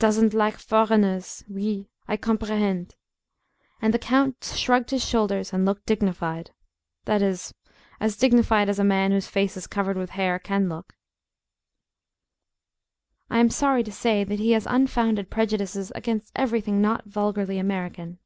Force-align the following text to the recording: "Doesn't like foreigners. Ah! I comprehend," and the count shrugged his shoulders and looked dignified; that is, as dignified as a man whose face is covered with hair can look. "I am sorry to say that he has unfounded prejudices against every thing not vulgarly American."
"Doesn't 0.00 0.34
like 0.34 0.58
foreigners. 0.58 1.44
Ah! 1.56 1.78
I 2.08 2.16
comprehend," 2.16 2.96
and 3.80 3.94
the 3.94 3.98
count 4.00 4.42
shrugged 4.56 4.90
his 4.90 5.04
shoulders 5.08 5.52
and 5.52 5.64
looked 5.64 5.86
dignified; 5.86 6.50
that 7.04 7.22
is, 7.22 7.54
as 8.00 8.16
dignified 8.16 8.68
as 8.68 8.80
a 8.80 8.82
man 8.82 9.12
whose 9.12 9.28
face 9.28 9.56
is 9.56 9.68
covered 9.68 9.96
with 9.96 10.10
hair 10.10 10.40
can 10.40 10.68
look. 10.68 10.96
"I 13.30 13.38
am 13.38 13.50
sorry 13.50 13.84
to 13.84 13.92
say 13.92 14.24
that 14.24 14.40
he 14.40 14.50
has 14.50 14.66
unfounded 14.66 15.30
prejudices 15.30 15.92
against 15.94 16.32
every 16.34 16.60
thing 16.60 16.82
not 16.82 17.04
vulgarly 17.04 17.56
American." 17.56 18.18